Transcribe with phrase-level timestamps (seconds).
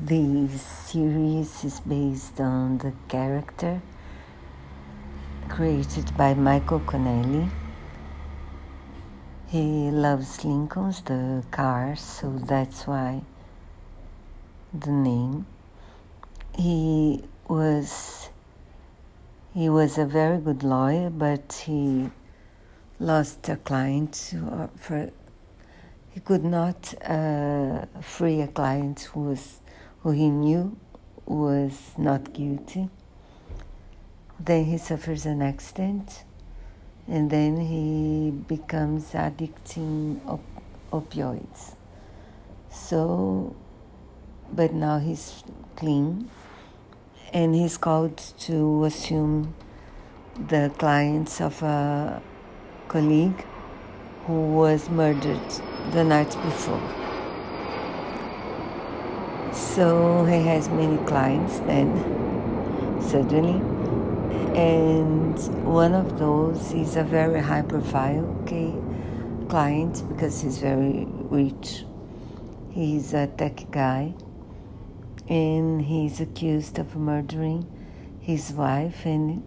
[0.00, 3.82] This series is based on the character
[5.48, 7.48] created by Michael Connelly.
[9.48, 13.22] He loves Lincolns, the cars, so that's why
[14.72, 15.46] the name.
[16.56, 18.28] He was
[19.52, 22.08] he was a very good lawyer, but he
[23.00, 24.32] lost a client
[24.76, 25.10] for
[26.10, 29.60] he could not uh, free a client who was
[30.02, 30.76] who he knew
[31.26, 32.88] was not guilty.
[34.40, 36.24] Then he suffers an accident,
[37.08, 40.40] and then he becomes addicting op-
[40.92, 41.74] opioids.
[42.70, 43.56] So,
[44.52, 45.42] but now he's
[45.74, 46.30] clean,
[47.32, 49.54] and he's called to assume
[50.48, 52.22] the clients of a
[52.86, 53.44] colleague
[54.26, 55.50] who was murdered
[55.90, 57.07] the night before.
[59.58, 61.90] So he has many clients then,
[63.02, 63.60] suddenly.
[64.56, 68.72] And one of those is a very high profile okay,
[69.48, 71.84] client because he's very rich.
[72.70, 74.14] He's a tech guy
[75.28, 77.66] and he's accused of murdering
[78.20, 79.42] his wife and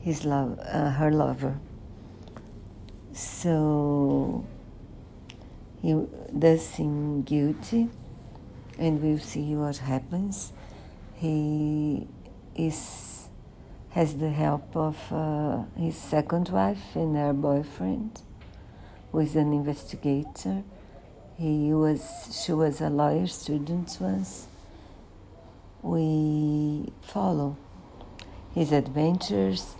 [0.00, 1.58] his love, uh, her lover.
[3.14, 4.44] So
[5.80, 6.06] he
[6.38, 7.88] does seem guilty
[8.80, 10.52] and we'll see what happens.
[11.14, 12.08] He
[12.56, 13.28] is
[13.90, 18.22] has the help of uh, his second wife and her boyfriend,
[19.10, 20.62] who is an investigator.
[21.36, 22.02] He was
[22.42, 24.46] she was a lawyer student once.
[25.82, 27.56] We follow
[28.54, 29.74] his adventures.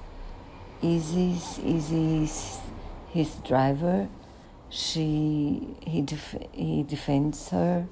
[0.83, 2.59] Izzy's Izzy's
[3.09, 4.09] his driver.
[4.69, 7.89] She he def, he defends her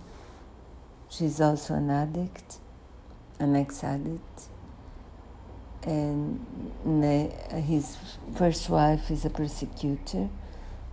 [1.11, 2.59] She's also an addict,
[3.39, 4.43] an ex addict.
[5.85, 6.45] And
[7.65, 7.97] his
[8.37, 10.29] first wife is a prosecutor,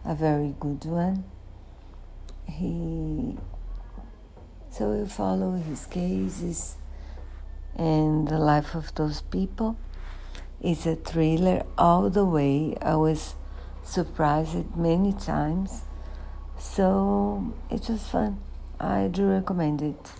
[0.05, 1.25] a very good one.
[2.47, 3.37] He
[4.69, 6.75] so we follow his cases
[7.77, 9.77] and the life of those people.
[10.61, 12.75] It's a thriller all the way.
[12.81, 13.35] I was
[13.83, 15.83] surprised many times.
[16.59, 18.41] So it was fun.
[18.79, 20.11] I do recommend it.